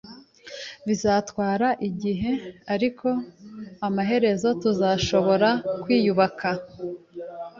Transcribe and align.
Bizatwara 0.87 1.67
igihe, 1.87 2.31
ariko 2.73 3.07
amaherezo 3.87 4.47
tuzashobora 4.61 5.49
kwiyubaka. 5.83 6.49